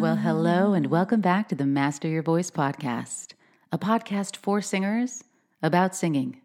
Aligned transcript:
Well, 0.00 0.16
hello, 0.16 0.72
and 0.72 0.86
welcome 0.86 1.20
back 1.20 1.50
to 1.50 1.54
the 1.54 1.66
Master 1.66 2.08
Your 2.08 2.22
Voice 2.22 2.50
podcast, 2.50 3.34
a 3.70 3.76
podcast 3.76 4.36
for 4.36 4.62
singers 4.62 5.24
about 5.62 5.94
singing. 5.94 6.40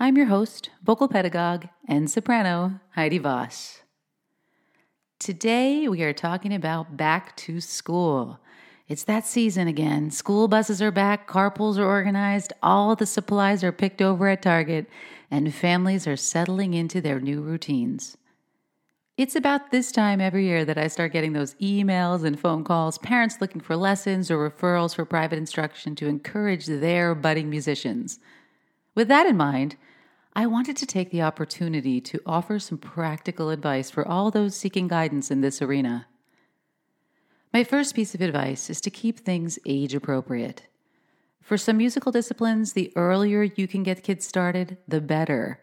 I'm 0.00 0.16
your 0.16 0.24
host, 0.26 0.70
vocal 0.82 1.08
pedagogue, 1.08 1.66
and 1.86 2.10
soprano, 2.10 2.80
Heidi 2.94 3.18
Voss. 3.18 3.82
Today, 5.18 5.86
we 5.88 6.02
are 6.02 6.14
talking 6.14 6.54
about 6.54 6.96
back 6.96 7.36
to 7.36 7.60
school. 7.60 8.40
It's 8.88 9.04
that 9.04 9.26
season 9.26 9.68
again. 9.68 10.10
School 10.10 10.48
buses 10.48 10.80
are 10.80 10.90
back, 10.90 11.28
carpools 11.28 11.76
are 11.76 11.84
organized, 11.84 12.54
all 12.62 12.96
the 12.96 13.04
supplies 13.04 13.62
are 13.62 13.72
picked 13.72 14.00
over 14.00 14.28
at 14.28 14.40
Target, 14.40 14.86
and 15.32 15.54
families 15.54 16.06
are 16.06 16.14
settling 16.14 16.74
into 16.74 17.00
their 17.00 17.18
new 17.18 17.40
routines. 17.40 18.18
It's 19.16 19.34
about 19.34 19.70
this 19.70 19.90
time 19.90 20.20
every 20.20 20.44
year 20.44 20.62
that 20.66 20.76
I 20.76 20.88
start 20.88 21.14
getting 21.14 21.32
those 21.32 21.54
emails 21.54 22.22
and 22.22 22.38
phone 22.38 22.64
calls, 22.64 22.98
parents 22.98 23.40
looking 23.40 23.62
for 23.62 23.74
lessons 23.74 24.30
or 24.30 24.50
referrals 24.50 24.94
for 24.94 25.06
private 25.06 25.38
instruction 25.38 25.94
to 25.96 26.06
encourage 26.06 26.66
their 26.66 27.14
budding 27.14 27.48
musicians. 27.48 28.18
With 28.94 29.08
that 29.08 29.26
in 29.26 29.38
mind, 29.38 29.76
I 30.34 30.44
wanted 30.44 30.76
to 30.76 30.86
take 30.86 31.10
the 31.10 31.22
opportunity 31.22 31.98
to 32.02 32.20
offer 32.26 32.58
some 32.58 32.76
practical 32.76 33.48
advice 33.48 33.90
for 33.90 34.06
all 34.06 34.30
those 34.30 34.54
seeking 34.54 34.86
guidance 34.86 35.30
in 35.30 35.40
this 35.40 35.62
arena. 35.62 36.08
My 37.54 37.64
first 37.64 37.94
piece 37.94 38.14
of 38.14 38.20
advice 38.20 38.68
is 38.68 38.82
to 38.82 38.90
keep 38.90 39.20
things 39.20 39.58
age 39.64 39.94
appropriate. 39.94 40.66
For 41.42 41.58
some 41.58 41.76
musical 41.76 42.12
disciplines, 42.12 42.72
the 42.72 42.92
earlier 42.94 43.42
you 43.42 43.66
can 43.66 43.82
get 43.82 44.04
kids 44.04 44.24
started, 44.24 44.78
the 44.86 45.00
better. 45.00 45.60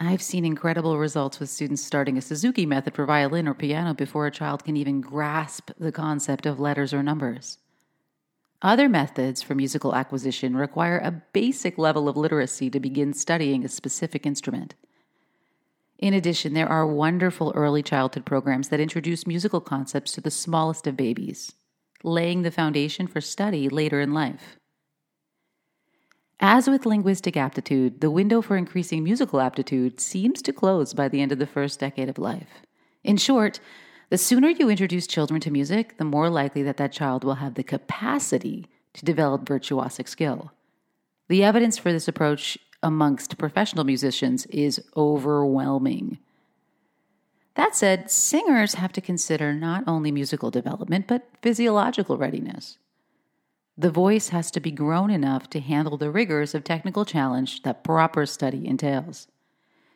I've 0.00 0.20
seen 0.20 0.44
incredible 0.44 0.98
results 0.98 1.38
with 1.38 1.50
students 1.50 1.84
starting 1.84 2.18
a 2.18 2.20
Suzuki 2.20 2.66
method 2.66 2.94
for 2.94 3.06
violin 3.06 3.46
or 3.46 3.54
piano 3.54 3.94
before 3.94 4.26
a 4.26 4.32
child 4.32 4.64
can 4.64 4.76
even 4.76 5.00
grasp 5.00 5.70
the 5.78 5.92
concept 5.92 6.46
of 6.46 6.58
letters 6.58 6.92
or 6.92 7.00
numbers. 7.00 7.58
Other 8.60 8.88
methods 8.88 9.40
for 9.40 9.54
musical 9.54 9.94
acquisition 9.94 10.56
require 10.56 10.98
a 10.98 11.22
basic 11.32 11.78
level 11.78 12.08
of 12.08 12.16
literacy 12.16 12.68
to 12.70 12.80
begin 12.80 13.12
studying 13.12 13.64
a 13.64 13.68
specific 13.68 14.26
instrument. 14.26 14.74
In 15.96 16.12
addition, 16.12 16.54
there 16.54 16.68
are 16.68 16.86
wonderful 16.86 17.52
early 17.54 17.84
childhood 17.84 18.26
programs 18.26 18.68
that 18.70 18.80
introduce 18.80 19.28
musical 19.28 19.60
concepts 19.60 20.10
to 20.12 20.20
the 20.20 20.30
smallest 20.30 20.88
of 20.88 20.96
babies, 20.96 21.52
laying 22.02 22.42
the 22.42 22.50
foundation 22.50 23.06
for 23.06 23.20
study 23.20 23.68
later 23.68 24.00
in 24.00 24.12
life. 24.12 24.58
As 26.40 26.68
with 26.68 26.84
linguistic 26.84 27.36
aptitude, 27.36 28.00
the 28.00 28.10
window 28.10 28.42
for 28.42 28.56
increasing 28.56 29.04
musical 29.04 29.40
aptitude 29.40 30.00
seems 30.00 30.42
to 30.42 30.52
close 30.52 30.92
by 30.92 31.08
the 31.08 31.20
end 31.20 31.32
of 31.32 31.38
the 31.38 31.46
first 31.46 31.80
decade 31.80 32.08
of 32.08 32.18
life. 32.18 32.62
In 33.02 33.16
short, 33.16 33.60
the 34.10 34.18
sooner 34.18 34.48
you 34.48 34.68
introduce 34.68 35.06
children 35.06 35.40
to 35.40 35.50
music, 35.50 35.96
the 35.96 36.04
more 36.04 36.28
likely 36.28 36.62
that 36.64 36.76
that 36.76 36.92
child 36.92 37.24
will 37.24 37.36
have 37.36 37.54
the 37.54 37.62
capacity 37.62 38.66
to 38.94 39.04
develop 39.04 39.44
virtuosic 39.44 40.08
skill. 40.08 40.52
The 41.28 41.44
evidence 41.44 41.78
for 41.78 41.92
this 41.92 42.08
approach 42.08 42.58
amongst 42.82 43.38
professional 43.38 43.84
musicians 43.84 44.46
is 44.46 44.82
overwhelming. 44.96 46.18
That 47.54 47.74
said, 47.74 48.10
singers 48.10 48.74
have 48.74 48.92
to 48.92 49.00
consider 49.00 49.54
not 49.54 49.84
only 49.86 50.10
musical 50.10 50.50
development, 50.50 51.06
but 51.06 51.28
physiological 51.40 52.18
readiness. 52.18 52.78
The 53.76 53.90
voice 53.90 54.28
has 54.28 54.50
to 54.52 54.60
be 54.60 54.70
grown 54.70 55.10
enough 55.10 55.50
to 55.50 55.60
handle 55.60 55.96
the 55.96 56.10
rigors 56.10 56.54
of 56.54 56.62
technical 56.62 57.04
challenge 57.04 57.62
that 57.62 57.82
proper 57.82 58.24
study 58.24 58.66
entails. 58.66 59.26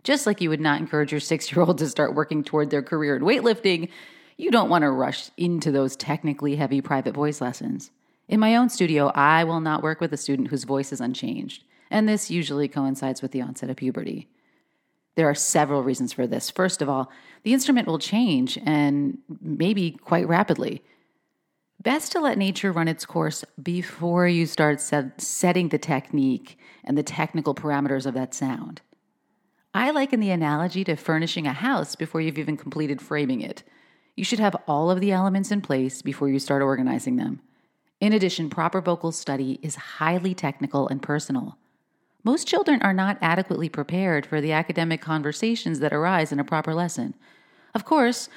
Just 0.02 0.26
like 0.26 0.40
you 0.40 0.50
would 0.50 0.60
not 0.60 0.80
encourage 0.80 1.12
your 1.12 1.20
six 1.20 1.52
year 1.52 1.62
old 1.62 1.78
to 1.78 1.88
start 1.88 2.14
working 2.14 2.42
toward 2.42 2.70
their 2.70 2.82
career 2.82 3.14
in 3.14 3.22
weightlifting, 3.22 3.88
you 4.36 4.50
don't 4.50 4.70
want 4.70 4.82
to 4.82 4.90
rush 4.90 5.30
into 5.36 5.70
those 5.70 5.96
technically 5.96 6.56
heavy 6.56 6.80
private 6.80 7.14
voice 7.14 7.40
lessons. 7.40 7.90
In 8.28 8.40
my 8.40 8.56
own 8.56 8.68
studio, 8.68 9.08
I 9.14 9.44
will 9.44 9.60
not 9.60 9.82
work 9.82 10.00
with 10.00 10.12
a 10.12 10.16
student 10.16 10.48
whose 10.48 10.64
voice 10.64 10.92
is 10.92 11.00
unchanged, 11.00 11.64
and 11.90 12.08
this 12.08 12.30
usually 12.30 12.68
coincides 12.68 13.22
with 13.22 13.32
the 13.32 13.42
onset 13.42 13.70
of 13.70 13.76
puberty. 13.76 14.28
There 15.14 15.28
are 15.28 15.34
several 15.34 15.82
reasons 15.82 16.12
for 16.12 16.26
this. 16.26 16.50
First 16.50 16.82
of 16.82 16.88
all, 16.88 17.10
the 17.42 17.52
instrument 17.52 17.88
will 17.88 17.98
change 17.98 18.58
and 18.64 19.18
maybe 19.40 19.92
quite 19.92 20.28
rapidly. 20.28 20.82
Best 21.80 22.10
to 22.12 22.20
let 22.20 22.38
nature 22.38 22.72
run 22.72 22.88
its 22.88 23.06
course 23.06 23.44
before 23.62 24.26
you 24.26 24.46
start 24.46 24.80
set, 24.80 25.20
setting 25.20 25.68
the 25.68 25.78
technique 25.78 26.58
and 26.82 26.98
the 26.98 27.04
technical 27.04 27.54
parameters 27.54 28.04
of 28.04 28.14
that 28.14 28.34
sound. 28.34 28.80
I 29.72 29.92
liken 29.92 30.18
the 30.18 30.30
analogy 30.30 30.82
to 30.84 30.96
furnishing 30.96 31.46
a 31.46 31.52
house 31.52 31.94
before 31.94 32.20
you've 32.20 32.38
even 32.38 32.56
completed 32.56 33.00
framing 33.00 33.42
it. 33.42 33.62
You 34.16 34.24
should 34.24 34.40
have 34.40 34.56
all 34.66 34.90
of 34.90 35.00
the 35.00 35.12
elements 35.12 35.52
in 35.52 35.60
place 35.60 36.02
before 36.02 36.28
you 36.28 36.40
start 36.40 36.62
organizing 36.62 37.14
them. 37.14 37.40
In 38.00 38.12
addition, 38.12 38.50
proper 38.50 38.80
vocal 38.80 39.12
study 39.12 39.60
is 39.62 39.76
highly 39.76 40.34
technical 40.34 40.88
and 40.88 41.00
personal. 41.00 41.58
Most 42.24 42.48
children 42.48 42.82
are 42.82 42.92
not 42.92 43.18
adequately 43.22 43.68
prepared 43.68 44.26
for 44.26 44.40
the 44.40 44.50
academic 44.50 45.00
conversations 45.00 45.78
that 45.78 45.92
arise 45.92 46.32
in 46.32 46.40
a 46.40 46.44
proper 46.44 46.74
lesson. 46.74 47.14
Of 47.74 47.84
course, 47.84 48.28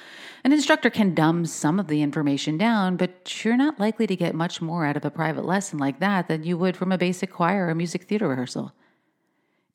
an 0.44 0.52
instructor 0.52 0.90
can 0.90 1.14
dumb 1.14 1.46
some 1.46 1.80
of 1.80 1.88
the 1.88 2.02
information 2.02 2.58
down, 2.58 2.96
but 2.96 3.44
you're 3.44 3.56
not 3.56 3.80
likely 3.80 4.06
to 4.06 4.16
get 4.16 4.34
much 4.34 4.60
more 4.60 4.84
out 4.84 4.96
of 4.96 5.04
a 5.04 5.10
private 5.10 5.44
lesson 5.44 5.78
like 5.78 6.00
that 6.00 6.28
than 6.28 6.44
you 6.44 6.58
would 6.58 6.76
from 6.76 6.92
a 6.92 6.98
basic 6.98 7.32
choir 7.32 7.68
or 7.68 7.74
music 7.74 8.04
theater 8.04 8.28
rehearsal. 8.28 8.72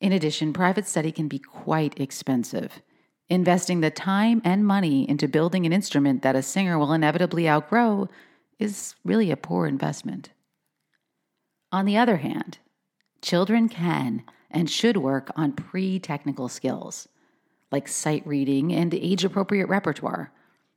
In 0.00 0.12
addition, 0.12 0.52
private 0.52 0.86
study 0.86 1.10
can 1.10 1.26
be 1.26 1.38
quite 1.38 1.98
expensive. 1.98 2.82
Investing 3.28 3.80
the 3.80 3.90
time 3.90 4.40
and 4.44 4.66
money 4.66 5.08
into 5.08 5.28
building 5.28 5.66
an 5.66 5.72
instrument 5.72 6.22
that 6.22 6.36
a 6.36 6.42
singer 6.42 6.78
will 6.78 6.92
inevitably 6.92 7.48
outgrow 7.48 8.08
is 8.58 8.94
really 9.04 9.30
a 9.30 9.36
poor 9.36 9.66
investment. 9.66 10.30
On 11.72 11.84
the 11.84 11.96
other 11.96 12.16
hand, 12.18 12.58
children 13.20 13.68
can 13.68 14.22
and 14.50 14.70
should 14.70 14.96
work 14.96 15.30
on 15.36 15.52
pre 15.52 15.98
technical 15.98 16.48
skills 16.48 17.08
like 17.70 17.88
sight 17.88 18.26
reading 18.26 18.72
and 18.72 18.94
age 18.94 19.24
appropriate 19.24 19.66
repertoire. 19.66 20.32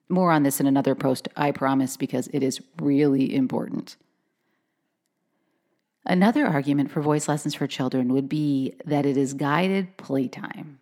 More 0.10 0.32
on 0.32 0.44
this 0.44 0.60
in 0.60 0.68
another 0.68 0.96
post, 0.96 1.28
I 1.38 1.52
promise, 1.52 1.96
because 1.96 2.28
it 2.34 2.44
is 2.44 2.60
really 2.82 3.34
important. 3.34 3.96
Another 6.06 6.48
argument 6.48 6.92
for 6.92 7.02
voice 7.02 7.28
lessons 7.28 7.54
for 7.54 7.68
children 7.68 8.12
would 8.12 8.28
be 8.28 8.74
that 8.86 9.06
it 9.06 9.18
is 9.18 9.34
guided 9.34 9.98
playtime. 9.98 10.80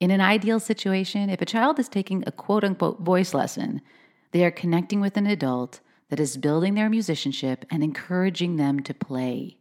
In 0.00 0.10
an 0.10 0.20
ideal 0.20 0.58
situation, 0.58 1.28
if 1.28 1.42
a 1.42 1.46
child 1.46 1.78
is 1.78 1.88
taking 1.88 2.24
a 2.26 2.32
quote 2.32 2.64
unquote 2.64 3.00
voice 3.00 3.34
lesson, 3.34 3.82
they 4.32 4.44
are 4.44 4.50
connecting 4.50 5.00
with 5.00 5.16
an 5.16 5.26
adult 5.26 5.80
that 6.08 6.20
is 6.20 6.36
building 6.36 6.74
their 6.74 6.88
musicianship 6.88 7.66
and 7.70 7.84
encouraging 7.84 8.56
them 8.56 8.80
to 8.80 8.94
play. 8.94 9.57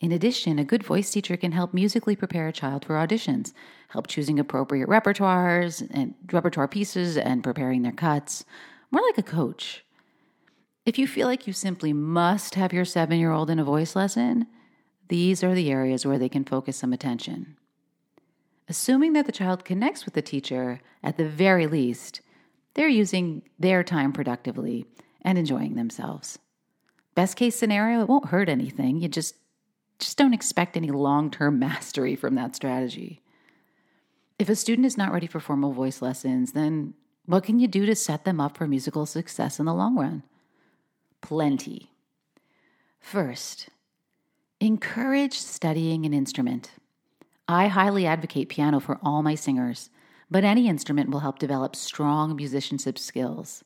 In 0.00 0.12
addition, 0.12 0.58
a 0.58 0.64
good 0.64 0.84
voice 0.84 1.10
teacher 1.10 1.36
can 1.36 1.52
help 1.52 1.74
musically 1.74 2.14
prepare 2.14 2.46
a 2.46 2.52
child 2.52 2.84
for 2.84 2.94
auditions, 2.94 3.52
help 3.88 4.06
choosing 4.06 4.38
appropriate 4.38 4.88
repertoires 4.88 5.86
and 5.92 6.14
repertoire 6.30 6.68
pieces 6.68 7.16
and 7.16 7.42
preparing 7.42 7.82
their 7.82 7.92
cuts, 7.92 8.44
more 8.92 9.02
like 9.02 9.18
a 9.18 9.22
coach. 9.22 9.84
If 10.86 10.98
you 10.98 11.08
feel 11.08 11.26
like 11.26 11.46
you 11.46 11.52
simply 11.52 11.92
must 11.92 12.54
have 12.54 12.72
your 12.72 12.84
seven 12.84 13.18
year 13.18 13.32
old 13.32 13.50
in 13.50 13.58
a 13.58 13.64
voice 13.64 13.96
lesson, 13.96 14.46
these 15.08 15.42
are 15.42 15.54
the 15.54 15.70
areas 15.70 16.06
where 16.06 16.18
they 16.18 16.28
can 16.28 16.44
focus 16.44 16.76
some 16.76 16.92
attention. 16.92 17.56
Assuming 18.68 19.14
that 19.14 19.26
the 19.26 19.32
child 19.32 19.64
connects 19.64 20.04
with 20.04 20.14
the 20.14 20.22
teacher, 20.22 20.80
at 21.02 21.16
the 21.16 21.28
very 21.28 21.66
least, 21.66 22.20
they're 22.74 22.88
using 22.88 23.42
their 23.58 23.82
time 23.82 24.12
productively 24.12 24.86
and 25.22 25.38
enjoying 25.38 25.74
themselves. 25.74 26.38
Best 27.14 27.36
case 27.36 27.56
scenario, 27.56 28.02
it 28.02 28.08
won't 28.08 28.28
hurt 28.28 28.48
anything. 28.48 29.00
You 29.00 29.08
just 29.08 29.34
just 29.98 30.16
don't 30.16 30.34
expect 30.34 30.76
any 30.76 30.90
long 30.90 31.30
term 31.30 31.58
mastery 31.60 32.16
from 32.16 32.34
that 32.34 32.56
strategy. 32.56 33.22
If 34.38 34.48
a 34.48 34.56
student 34.56 34.86
is 34.86 34.96
not 34.96 35.12
ready 35.12 35.26
for 35.26 35.40
formal 35.40 35.72
voice 35.72 36.00
lessons, 36.00 36.52
then 36.52 36.94
what 37.26 37.44
can 37.44 37.58
you 37.58 37.68
do 37.68 37.84
to 37.86 37.94
set 37.94 38.24
them 38.24 38.40
up 38.40 38.56
for 38.56 38.66
musical 38.66 39.04
success 39.04 39.58
in 39.58 39.66
the 39.66 39.74
long 39.74 39.96
run? 39.96 40.22
Plenty. 41.20 41.90
First, 43.00 43.68
encourage 44.60 45.34
studying 45.34 46.06
an 46.06 46.14
instrument. 46.14 46.70
I 47.48 47.68
highly 47.68 48.06
advocate 48.06 48.48
piano 48.48 48.78
for 48.78 48.98
all 49.02 49.22
my 49.22 49.34
singers, 49.34 49.90
but 50.30 50.44
any 50.44 50.68
instrument 50.68 51.10
will 51.10 51.20
help 51.20 51.38
develop 51.38 51.74
strong 51.74 52.36
musicianship 52.36 52.98
skills. 52.98 53.64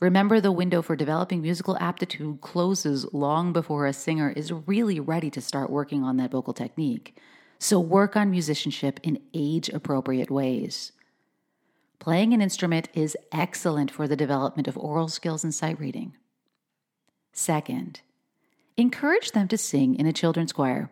Remember, 0.00 0.40
the 0.40 0.52
window 0.52 0.82
for 0.82 0.94
developing 0.94 1.40
musical 1.40 1.76
aptitude 1.78 2.42
closes 2.42 3.12
long 3.14 3.54
before 3.54 3.86
a 3.86 3.94
singer 3.94 4.30
is 4.30 4.52
really 4.52 5.00
ready 5.00 5.30
to 5.30 5.40
start 5.40 5.70
working 5.70 6.02
on 6.02 6.18
that 6.18 6.30
vocal 6.30 6.52
technique. 6.52 7.18
So, 7.58 7.80
work 7.80 8.14
on 8.14 8.30
musicianship 8.30 9.00
in 9.02 9.22
age 9.32 9.70
appropriate 9.70 10.30
ways. 10.30 10.92
Playing 11.98 12.34
an 12.34 12.42
instrument 12.42 12.90
is 12.92 13.16
excellent 13.32 13.90
for 13.90 14.06
the 14.06 14.16
development 14.16 14.68
of 14.68 14.76
aural 14.76 15.08
skills 15.08 15.42
and 15.42 15.54
sight 15.54 15.80
reading. 15.80 16.14
Second, 17.32 18.02
encourage 18.76 19.32
them 19.32 19.48
to 19.48 19.56
sing 19.56 19.94
in 19.94 20.06
a 20.06 20.12
children's 20.12 20.52
choir. 20.52 20.90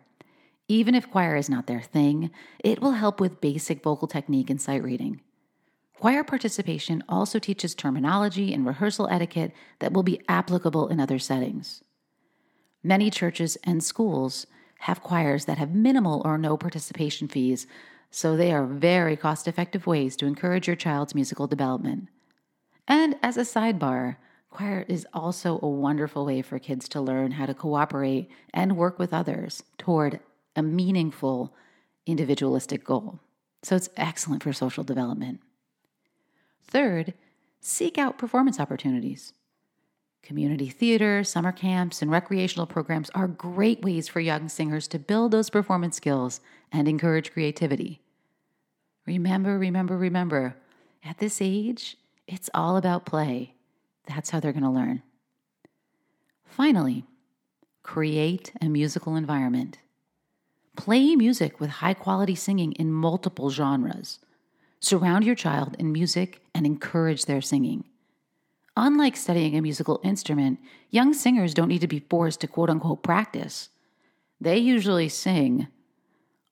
Even 0.67 0.95
if 0.95 1.11
choir 1.11 1.35
is 1.35 1.47
not 1.49 1.67
their 1.67 1.81
thing, 1.81 2.31
it 2.63 2.81
will 2.81 2.93
help 2.93 3.19
with 3.19 3.39
basic 3.39 3.83
vocal 3.83 4.07
technique 4.07 4.49
and 4.49 4.59
sight 4.59 4.83
reading. 4.83 5.21
Choir 5.99 6.23
participation 6.23 7.03
also 7.07 7.39
teaches 7.39 7.73
terminology 7.73 8.53
and 8.53 8.65
rehearsal 8.65 9.07
etiquette 9.09 9.53
that 9.79 9.93
will 9.93 10.03
be 10.03 10.21
applicable 10.27 10.89
in 10.89 10.99
other 10.99 11.19
settings. 11.19 11.83
Many 12.83 13.09
churches 13.09 13.57
and 13.63 13.83
schools 13.83 14.45
have 14.79 15.01
choirs 15.01 15.45
that 15.45 15.57
have 15.57 15.73
minimal 15.73 16.21
or 16.25 16.37
no 16.37 16.57
participation 16.57 17.27
fees, 17.27 17.65
so 18.11 18.35
they 18.35 18.51
are 18.51 18.65
very 18.65 19.15
cost 19.15 19.47
effective 19.47 19.87
ways 19.87 20.15
to 20.17 20.25
encourage 20.25 20.67
your 20.67 20.75
child's 20.75 21.15
musical 21.15 21.47
development. 21.47 22.09
And 22.87 23.15
as 23.23 23.37
a 23.37 23.41
sidebar, 23.41 24.17
choir 24.51 24.85
is 24.87 25.07
also 25.13 25.59
a 25.61 25.67
wonderful 25.67 26.25
way 26.25 26.41
for 26.41 26.59
kids 26.59 26.87
to 26.89 27.01
learn 27.01 27.31
how 27.31 27.45
to 27.45 27.53
cooperate 27.53 28.29
and 28.53 28.77
work 28.77 28.99
with 28.99 29.13
others 29.13 29.63
toward 29.77 30.19
a 30.55 30.61
meaningful 30.61 31.53
individualistic 32.05 32.83
goal. 32.83 33.19
So 33.63 33.75
it's 33.75 33.89
excellent 33.97 34.43
for 34.43 34.53
social 34.53 34.83
development. 34.83 35.41
Third, 36.67 37.13
seek 37.59 37.97
out 37.97 38.17
performance 38.17 38.59
opportunities. 38.59 39.33
Community 40.23 40.69
theater, 40.69 41.23
summer 41.23 41.51
camps, 41.51 42.01
and 42.01 42.09
recreational 42.09 42.65
programs 42.65 43.11
are 43.11 43.27
great 43.27 43.83
ways 43.83 44.07
for 44.07 44.19
young 44.19 44.49
singers 44.49 44.87
to 44.87 44.97
build 44.97 45.31
those 45.31 45.51
performance 45.51 45.97
skills 45.97 46.39
and 46.71 46.87
encourage 46.87 47.31
creativity. 47.31 48.01
Remember, 49.05 49.59
remember, 49.59 49.95
remember, 49.95 50.55
at 51.03 51.19
this 51.19 51.39
age, 51.41 51.97
it's 52.27 52.49
all 52.55 52.75
about 52.75 53.05
play. 53.05 53.53
That's 54.07 54.31
how 54.31 54.39
they're 54.39 54.51
going 54.51 54.63
to 54.63 54.69
learn. 54.69 55.03
Finally, 56.43 57.05
create 57.83 58.51
a 58.59 58.67
musical 58.67 59.15
environment. 59.15 59.77
Play 60.75 61.15
music 61.15 61.59
with 61.59 61.69
high 61.69 61.93
quality 61.93 62.33
singing 62.33 62.71
in 62.73 62.91
multiple 62.91 63.51
genres. 63.51 64.19
Surround 64.79 65.23
your 65.23 65.35
child 65.35 65.75
in 65.79 65.91
music 65.91 66.41
and 66.53 66.65
encourage 66.65 67.25
their 67.25 67.41
singing. 67.41 67.85
Unlike 68.77 69.15
studying 69.15 69.55
a 69.55 69.61
musical 69.61 70.01
instrument, 70.03 70.59
young 70.89 71.13
singers 71.13 71.53
don't 71.53 71.69
need 71.69 71.81
to 71.81 71.87
be 71.87 72.05
forced 72.09 72.41
to 72.41 72.47
quote 72.47 72.69
unquote 72.69 73.03
practice. 73.03 73.69
They 74.41 74.57
usually 74.57 75.09
sing 75.09 75.67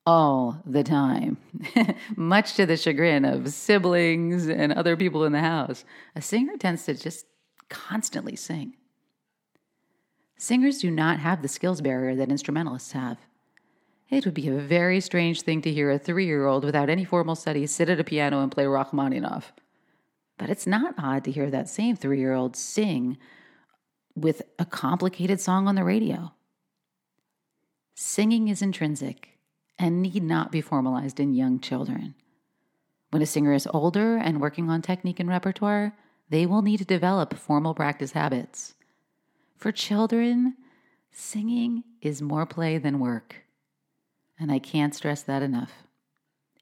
all 0.06 0.62
the 0.66 0.84
time, 0.84 1.38
much 2.16 2.56
to 2.56 2.66
the 2.66 2.78
chagrin 2.78 3.26
of 3.26 3.50
siblings 3.50 4.48
and 4.48 4.74
other 4.74 4.98
people 4.98 5.24
in 5.24 5.32
the 5.32 5.40
house. 5.40 5.86
A 6.16 6.22
singer 6.22 6.58
tends 6.58 6.86
to 6.86 6.94
just 6.96 7.26
constantly 7.70 8.36
sing. 8.36 8.76
Singers 10.38 10.80
do 10.80 10.92
not 10.92 11.20
have 11.20 11.42
the 11.42 11.48
skills 11.48 11.82
barrier 11.82 12.16
that 12.16 12.30
instrumentalists 12.30 12.92
have. 12.92 13.18
It 14.14 14.26
would 14.26 14.36
be 14.36 14.48
a 14.48 14.54
very 14.54 15.00
strange 15.00 15.42
thing 15.42 15.64
to 15.64 15.74
hear 15.74 15.90
a 15.90 15.98
three 15.98 16.28
year 16.28 16.46
old 16.46 16.64
without 16.64 16.88
any 16.88 17.04
formal 17.04 17.34
studies 17.34 17.72
sit 17.72 17.90
at 17.90 18.00
a 18.00 18.04
piano 18.04 18.42
and 18.42 18.52
play 18.52 18.68
Rachmaninoff. 18.68 19.52
But 20.38 20.52
it's 20.52 20.68
not 20.68 20.94
odd 21.00 21.24
to 21.24 21.32
hear 21.32 21.50
that 21.50 21.68
same 21.68 21.96
three 21.96 22.20
year 22.20 22.34
old 22.34 22.56
sing 22.56 23.18
with 24.16 24.44
a 24.60 24.66
complicated 24.66 25.40
song 25.40 25.68
on 25.68 25.74
the 25.74 25.84
radio. 25.84 26.32
Singing 27.96 28.50
is 28.50 28.62
intrinsic 28.62 29.40
and 29.80 30.04
need 30.04 30.22
not 30.22 30.52
be 30.52 30.62
formalized 30.62 31.20
in 31.20 31.34
young 31.34 31.60
children. 31.60 32.14
When 33.10 33.24
a 33.24 33.26
singer 33.26 33.54
is 33.54 33.68
older 33.74 34.18
and 34.18 34.40
working 34.40 34.70
on 34.70 34.84
technique 34.84 35.20
and 35.20 35.30
repertoire, 35.30 35.96
they 36.30 36.46
will 36.46 36.62
need 36.62 36.78
to 36.78 36.86
develop 36.86 37.34
formal 37.34 37.74
practice 37.74 38.12
habits. 38.12 38.76
For 39.58 39.72
children, 39.72 40.56
singing 41.12 41.84
is 42.00 42.22
more 42.22 42.46
play 42.46 42.78
than 42.78 43.00
work. 43.00 43.43
And 44.40 44.52
I 44.52 44.60
can't 44.60 44.96
stress 44.96 45.22
that 45.24 45.42
enough. 45.42 45.72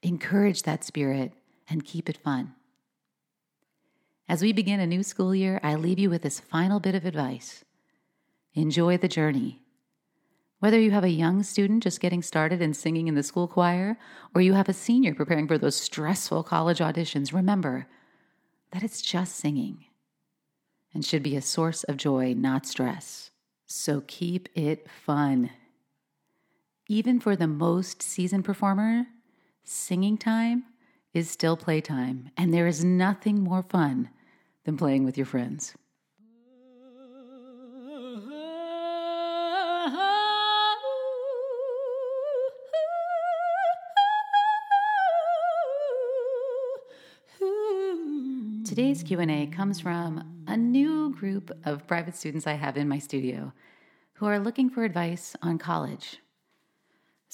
Encourage 0.02 0.62
that 0.62 0.84
spirit 0.84 1.32
and 1.68 1.84
keep 1.84 2.08
it 2.08 2.16
fun. 2.16 2.54
As 4.28 4.42
we 4.42 4.52
begin 4.52 4.80
a 4.80 4.86
new 4.86 5.02
school 5.02 5.34
year, 5.34 5.60
I 5.62 5.74
leave 5.74 5.98
you 5.98 6.08
with 6.10 6.22
this 6.22 6.40
final 6.40 6.80
bit 6.80 6.94
of 6.94 7.04
advice 7.04 7.64
enjoy 8.54 8.98
the 8.98 9.08
journey. 9.08 9.62
Whether 10.58 10.78
you 10.78 10.90
have 10.90 11.04
a 11.04 11.08
young 11.08 11.42
student 11.42 11.82
just 11.82 12.00
getting 12.00 12.22
started 12.22 12.60
in 12.62 12.74
singing 12.74 13.08
in 13.08 13.14
the 13.14 13.22
school 13.22 13.48
choir, 13.48 13.98
or 14.34 14.40
you 14.40 14.52
have 14.52 14.68
a 14.68 14.74
senior 14.74 15.14
preparing 15.14 15.48
for 15.48 15.58
those 15.58 15.74
stressful 15.74 16.44
college 16.44 16.78
auditions, 16.78 17.32
remember 17.32 17.86
that 18.70 18.82
it's 18.82 19.02
just 19.02 19.36
singing 19.36 19.86
and 20.94 21.04
should 21.04 21.22
be 21.22 21.36
a 21.36 21.42
source 21.42 21.82
of 21.84 21.96
joy, 21.96 22.34
not 22.34 22.66
stress. 22.66 23.30
So 23.66 24.02
keep 24.06 24.48
it 24.54 24.86
fun. 24.88 25.50
Even 26.92 27.20
for 27.20 27.34
the 27.34 27.46
most 27.46 28.02
seasoned 28.02 28.44
performer, 28.44 29.06
singing 29.64 30.18
time 30.18 30.64
is 31.14 31.30
still 31.30 31.56
playtime, 31.56 32.28
and 32.36 32.52
there 32.52 32.66
is 32.66 32.84
nothing 32.84 33.40
more 33.42 33.62
fun 33.62 34.10
than 34.64 34.76
playing 34.76 35.02
with 35.02 35.16
your 35.16 35.24
friends. 35.24 35.74
Today's 48.66 49.02
Q&A 49.02 49.46
comes 49.46 49.80
from 49.80 50.44
a 50.46 50.58
new 50.58 51.14
group 51.14 51.58
of 51.64 51.86
private 51.86 52.16
students 52.16 52.46
I 52.46 52.52
have 52.52 52.76
in 52.76 52.86
my 52.86 52.98
studio 52.98 53.54
who 54.12 54.26
are 54.26 54.38
looking 54.38 54.68
for 54.68 54.84
advice 54.84 55.34
on 55.40 55.56
college. 55.56 56.18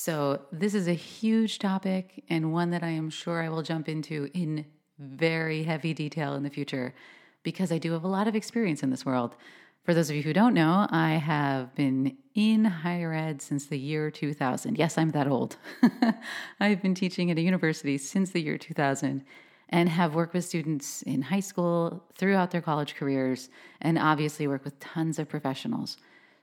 So, 0.00 0.42
this 0.52 0.74
is 0.74 0.86
a 0.86 0.92
huge 0.92 1.58
topic 1.58 2.22
and 2.30 2.52
one 2.52 2.70
that 2.70 2.84
I 2.84 2.90
am 2.90 3.10
sure 3.10 3.42
I 3.42 3.48
will 3.48 3.64
jump 3.64 3.88
into 3.88 4.30
in 4.32 4.64
very 4.96 5.64
heavy 5.64 5.92
detail 5.92 6.34
in 6.34 6.44
the 6.44 6.50
future 6.50 6.94
because 7.42 7.72
I 7.72 7.78
do 7.78 7.90
have 7.94 8.04
a 8.04 8.08
lot 8.08 8.28
of 8.28 8.36
experience 8.36 8.84
in 8.84 8.90
this 8.90 9.04
world. 9.04 9.34
For 9.82 9.94
those 9.94 10.08
of 10.08 10.14
you 10.14 10.22
who 10.22 10.32
don't 10.32 10.54
know, 10.54 10.86
I 10.92 11.14
have 11.14 11.74
been 11.74 12.16
in 12.36 12.64
higher 12.64 13.12
ed 13.12 13.42
since 13.42 13.66
the 13.66 13.76
year 13.76 14.08
2000. 14.08 14.78
Yes, 14.78 14.96
I'm 14.96 15.10
that 15.10 15.26
old. 15.26 15.56
I've 16.60 16.80
been 16.80 16.94
teaching 16.94 17.32
at 17.32 17.36
a 17.36 17.42
university 17.42 17.98
since 17.98 18.30
the 18.30 18.40
year 18.40 18.56
2000 18.56 19.24
and 19.70 19.88
have 19.88 20.14
worked 20.14 20.32
with 20.32 20.44
students 20.44 21.02
in 21.02 21.22
high 21.22 21.40
school, 21.40 22.04
throughout 22.14 22.52
their 22.52 22.62
college 22.62 22.94
careers, 22.94 23.48
and 23.80 23.98
obviously 23.98 24.46
work 24.46 24.64
with 24.64 24.78
tons 24.78 25.18
of 25.18 25.28
professionals. 25.28 25.96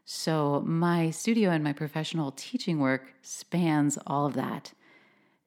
So, 0.08 0.62
my 0.64 1.10
studio 1.10 1.50
and 1.50 1.64
my 1.64 1.74
professional 1.74 2.32
teaching 2.32 2.80
work 2.80 3.16
spans 3.24 3.98
all 4.06 4.28
of 4.28 4.36
that. 4.36 4.72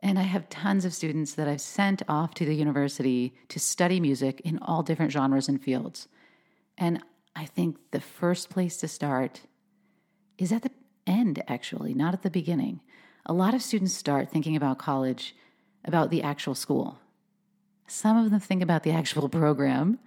And 0.03 0.19
I 0.19 0.23
have 0.23 0.49
tons 0.49 0.85
of 0.85 0.93
students 0.93 1.35
that 1.35 1.47
I've 1.47 1.61
sent 1.61 2.03
off 2.09 2.35
to 2.35 2.45
the 2.45 2.57
university 2.57 3.37
to 3.51 3.61
study 3.61 4.01
music 4.01 4.41
in 4.41 4.59
all 4.59 4.83
different 4.83 5.13
genres 5.13 5.49
and 5.49 5.63
fields. 5.63 6.09
And 6.77 7.05
I 7.37 7.45
think 7.45 7.77
the 7.93 8.01
first 8.01 8.51
place 8.51 8.79
to 8.79 8.89
start 8.89 9.43
is 10.39 10.51
at 10.51 10.63
the 10.63 10.73
end, 11.07 11.41
actually, 11.47 11.95
not 11.95 12.13
at 12.13 12.23
the 12.23 12.31
beginning. 12.31 12.81
A 13.27 13.33
lot 13.33 13.55
of 13.55 13.63
students 13.63 13.95
start 13.95 14.29
thinking 14.29 14.57
about 14.57 14.79
college 14.79 15.37
about 15.85 16.11
the 16.11 16.23
actual 16.25 16.57
school. 16.57 16.99
Some 17.87 18.17
of 18.17 18.33
them 18.33 18.41
think 18.41 18.63
about 18.63 18.83
the 18.83 18.91
actual 18.91 19.29
program, 19.29 20.01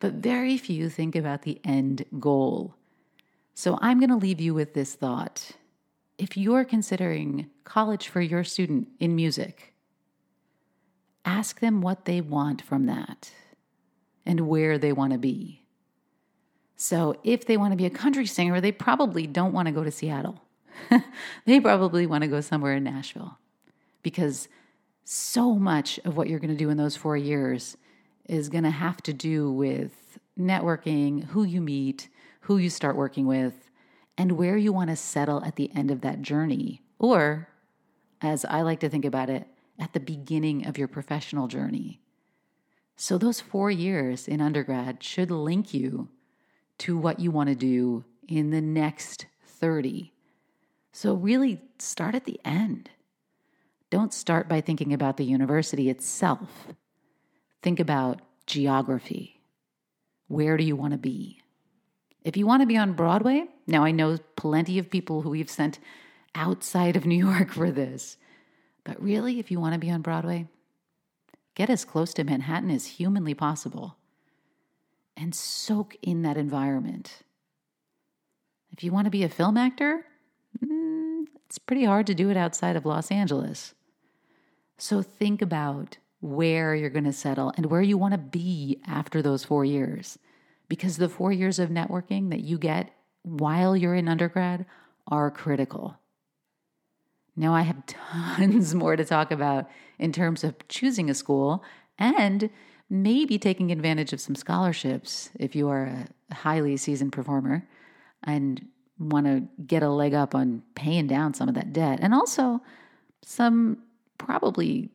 but 0.00 0.14
very 0.14 0.56
few 0.56 0.88
think 0.88 1.14
about 1.14 1.42
the 1.42 1.60
end 1.62 2.06
goal 2.18 2.74
so 3.54 3.78
I'm 3.80 3.98
going 3.98 4.10
to 4.10 4.16
leave 4.16 4.40
you 4.40 4.54
with 4.54 4.74
this 4.74 4.94
thought. 4.94 5.52
If 6.18 6.36
you're 6.36 6.64
considering 6.64 7.50
college 7.64 8.08
for 8.08 8.20
your 8.20 8.44
student 8.44 8.88
in 8.98 9.16
music, 9.16 9.74
ask 11.24 11.60
them 11.60 11.80
what 11.80 12.04
they 12.04 12.20
want 12.20 12.62
from 12.62 12.86
that 12.86 13.32
and 14.24 14.40
where 14.48 14.78
they 14.78 14.92
want 14.92 15.12
to 15.12 15.18
be. 15.18 15.62
So 16.76 17.16
if 17.22 17.46
they 17.46 17.56
want 17.56 17.72
to 17.72 17.76
be 17.76 17.86
a 17.86 17.90
country 17.90 18.26
singer, 18.26 18.60
they 18.60 18.72
probably 18.72 19.26
don't 19.26 19.52
want 19.52 19.66
to 19.66 19.72
go 19.72 19.84
to 19.84 19.90
Seattle. 19.90 20.42
they 21.44 21.60
probably 21.60 22.06
want 22.06 22.22
to 22.22 22.28
go 22.28 22.40
somewhere 22.40 22.74
in 22.74 22.84
Nashville 22.84 23.38
because 24.02 24.48
so 25.04 25.54
much 25.54 26.00
of 26.04 26.16
what 26.16 26.28
you're 26.28 26.38
going 26.38 26.50
to 26.50 26.56
do 26.56 26.70
in 26.70 26.76
those 26.76 26.96
four 26.96 27.16
years 27.16 27.76
is 28.28 28.48
going 28.48 28.64
to 28.64 28.70
have 28.70 29.02
to 29.02 29.12
do 29.12 29.50
with 29.50 30.18
networking, 30.38 31.24
who 31.24 31.44
you 31.44 31.60
meet, 31.60 32.08
who 32.42 32.58
you 32.58 32.70
start 32.70 32.96
working 32.96 33.26
with, 33.26 33.70
and 34.16 34.32
where 34.32 34.56
you 34.56 34.72
want 34.72 34.90
to 34.90 34.96
settle 34.96 35.44
at 35.44 35.56
the 35.56 35.70
end 35.74 35.90
of 35.90 36.00
that 36.02 36.22
journey. 36.22 36.82
Or, 36.98 37.48
as 38.20 38.44
I 38.44 38.62
like 38.62 38.80
to 38.80 38.88
think 38.88 39.04
about 39.04 39.30
it, 39.30 39.46
at 39.78 39.92
the 39.92 40.00
beginning 40.00 40.66
of 40.66 40.78
your 40.78 40.88
professional 40.88 41.48
journey. 41.48 42.00
So, 42.96 43.18
those 43.18 43.40
four 43.40 43.70
years 43.70 44.28
in 44.28 44.40
undergrad 44.40 45.02
should 45.02 45.30
link 45.30 45.72
you 45.74 46.08
to 46.78 46.96
what 46.96 47.18
you 47.18 47.30
want 47.30 47.48
to 47.48 47.54
do 47.54 48.04
in 48.28 48.50
the 48.50 48.60
next 48.60 49.26
30. 49.46 50.12
So, 50.92 51.14
really 51.14 51.60
start 51.78 52.14
at 52.14 52.24
the 52.24 52.40
end. 52.44 52.90
Don't 53.90 54.12
start 54.12 54.48
by 54.48 54.60
thinking 54.60 54.92
about 54.92 55.16
the 55.16 55.24
university 55.24 55.90
itself. 55.90 56.68
Think 57.62 57.80
about 57.80 58.20
geography. 58.46 59.40
Where 60.28 60.56
do 60.56 60.64
you 60.64 60.76
want 60.76 60.92
to 60.92 60.98
be? 60.98 61.41
If 62.24 62.36
you 62.36 62.46
want 62.46 62.60
to 62.62 62.66
be 62.66 62.76
on 62.76 62.92
Broadway, 62.92 63.46
now 63.66 63.84
I 63.84 63.90
know 63.90 64.18
plenty 64.36 64.78
of 64.78 64.90
people 64.90 65.22
who 65.22 65.30
we've 65.30 65.50
sent 65.50 65.78
outside 66.34 66.96
of 66.96 67.06
New 67.06 67.16
York 67.28 67.50
for 67.52 67.70
this. 67.70 68.16
But 68.84 69.02
really, 69.02 69.38
if 69.38 69.50
you 69.50 69.60
want 69.60 69.74
to 69.74 69.78
be 69.78 69.90
on 69.90 70.02
Broadway, 70.02 70.46
get 71.54 71.70
as 71.70 71.84
close 71.84 72.14
to 72.14 72.24
Manhattan 72.24 72.70
as 72.70 72.86
humanly 72.86 73.34
possible 73.34 73.96
and 75.16 75.34
soak 75.34 75.96
in 76.02 76.22
that 76.22 76.36
environment. 76.36 77.22
If 78.70 78.82
you 78.82 78.92
want 78.92 79.04
to 79.04 79.10
be 79.10 79.22
a 79.22 79.28
film 79.28 79.56
actor, 79.56 80.06
mm, 80.64 81.24
it's 81.46 81.58
pretty 81.58 81.84
hard 81.84 82.06
to 82.06 82.14
do 82.14 82.30
it 82.30 82.36
outside 82.36 82.76
of 82.76 82.86
Los 82.86 83.10
Angeles. 83.10 83.74
So 84.78 85.02
think 85.02 85.42
about 85.42 85.98
where 86.20 86.74
you're 86.74 86.90
going 86.90 87.04
to 87.04 87.12
settle 87.12 87.52
and 87.56 87.66
where 87.66 87.82
you 87.82 87.98
want 87.98 88.12
to 88.12 88.18
be 88.18 88.80
after 88.86 89.20
those 89.20 89.44
four 89.44 89.64
years. 89.64 90.18
Because 90.72 90.96
the 90.96 91.10
four 91.10 91.32
years 91.32 91.58
of 91.58 91.68
networking 91.68 92.30
that 92.30 92.40
you 92.40 92.56
get 92.56 92.94
while 93.24 93.76
you're 93.76 93.94
in 93.94 94.08
undergrad 94.08 94.64
are 95.06 95.30
critical. 95.30 95.98
Now, 97.36 97.52
I 97.52 97.60
have 97.60 97.84
tons 97.86 98.74
more 98.74 98.96
to 98.96 99.04
talk 99.04 99.30
about 99.30 99.68
in 99.98 100.12
terms 100.12 100.44
of 100.44 100.56
choosing 100.68 101.10
a 101.10 101.14
school 101.14 101.62
and 101.98 102.48
maybe 102.88 103.38
taking 103.38 103.70
advantage 103.70 104.14
of 104.14 104.20
some 104.22 104.34
scholarships 104.34 105.28
if 105.38 105.54
you 105.54 105.68
are 105.68 106.06
a 106.30 106.34
highly 106.34 106.78
seasoned 106.78 107.12
performer 107.12 107.68
and 108.24 108.66
want 108.98 109.26
to 109.26 109.46
get 109.66 109.82
a 109.82 109.90
leg 109.90 110.14
up 110.14 110.34
on 110.34 110.62
paying 110.74 111.06
down 111.06 111.34
some 111.34 111.50
of 111.50 111.54
that 111.54 111.74
debt. 111.74 111.98
And 112.00 112.14
also 112.14 112.62
some 113.22 113.76
probably 114.16 114.88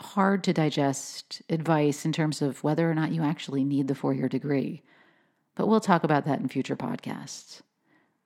hard 0.00 0.42
to 0.44 0.54
digest 0.54 1.42
advice 1.50 2.06
in 2.06 2.12
terms 2.12 2.40
of 2.40 2.64
whether 2.64 2.90
or 2.90 2.94
not 2.94 3.12
you 3.12 3.22
actually 3.22 3.62
need 3.62 3.88
the 3.88 3.94
four 3.94 4.14
year 4.14 4.30
degree. 4.30 4.82
But 5.58 5.66
we'll 5.66 5.80
talk 5.80 6.04
about 6.04 6.24
that 6.24 6.38
in 6.38 6.46
future 6.46 6.76
podcasts. 6.76 7.62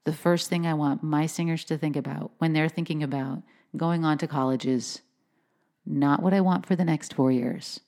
The 0.05 0.13
first 0.13 0.51
thing 0.51 0.67
I 0.67 0.75
want 0.75 1.03
my 1.03 1.25
singers 1.25 1.65
to 1.65 1.79
think 1.79 1.97
about 1.97 2.31
when 2.37 2.53
they're 2.53 2.69
thinking 2.69 3.03
about 3.03 3.43
going 3.75 4.05
on 4.05 4.19
to 4.19 4.27
college 4.27 4.67
is 4.67 5.01
not 5.87 6.23
what 6.23 6.35
I 6.35 6.43
want 6.43 6.67
for 6.67 6.77
the 6.77 6.85
next 6.85 7.15
four 7.15 7.33
years, 7.33 7.81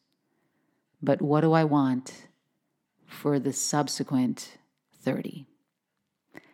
but 1.03 1.21
what 1.21 1.43
do 1.43 1.53
I 1.53 1.63
want 1.63 2.29
for 3.07 3.39
the 3.39 3.53
subsequent 3.53 4.57
30? 5.03 5.47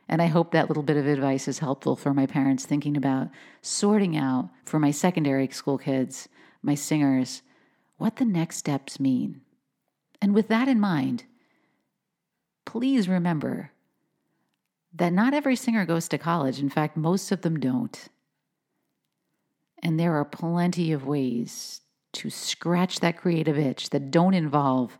And 0.08 0.20
I 0.20 0.26
hope 0.26 0.50
that 0.50 0.66
little 0.66 0.82
bit 0.82 0.96
of 0.96 1.06
advice 1.06 1.46
is 1.46 1.60
helpful 1.60 1.94
for 1.94 2.12
my 2.12 2.26
parents 2.26 2.66
thinking 2.66 2.96
about 2.96 3.28
sorting 3.62 4.16
out 4.16 4.50
for 4.64 4.80
my 4.80 4.90
secondary 4.90 5.46
school 5.50 5.78
kids, 5.78 6.28
my 6.60 6.74
singers, 6.74 7.42
what 7.98 8.16
the 8.16 8.24
next 8.24 8.56
steps 8.56 8.98
mean. 8.98 9.42
And 10.20 10.34
with 10.34 10.48
that 10.48 10.66
in 10.66 10.80
mind, 10.80 11.24
please 12.70 13.08
remember 13.08 13.70
that 14.94 15.12
not 15.12 15.34
every 15.34 15.56
singer 15.56 15.84
goes 15.84 16.08
to 16.08 16.18
college. 16.18 16.58
In 16.58 16.68
fact, 16.68 16.96
most 16.96 17.32
of 17.32 17.42
them 17.42 17.58
don't. 17.58 18.08
And 19.82 19.98
there 19.98 20.14
are 20.14 20.24
plenty 20.24 20.92
of 20.92 21.06
ways 21.06 21.80
to 22.12 22.30
scratch 22.30 23.00
that 23.00 23.16
creative 23.16 23.58
itch 23.58 23.90
that 23.90 24.10
don't 24.10 24.34
involve 24.34 24.98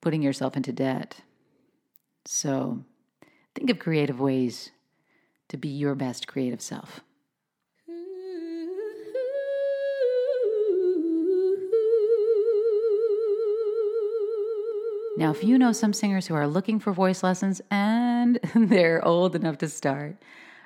putting 0.00 0.22
yourself 0.22 0.56
into 0.56 0.72
debt. 0.72 1.16
So, 2.26 2.84
Think 3.54 3.70
of 3.70 3.78
creative 3.78 4.20
ways 4.20 4.70
to 5.48 5.56
be 5.56 5.68
your 5.68 5.94
best 5.94 6.26
creative 6.26 6.60
self. 6.60 7.00
Now, 15.16 15.30
if 15.30 15.44
you 15.44 15.58
know 15.58 15.70
some 15.70 15.92
singers 15.92 16.26
who 16.26 16.34
are 16.34 16.48
looking 16.48 16.80
for 16.80 16.92
voice 16.92 17.22
lessons 17.22 17.62
and 17.70 18.40
they're 18.54 19.04
old 19.04 19.36
enough 19.36 19.58
to 19.58 19.68
start, 19.68 20.16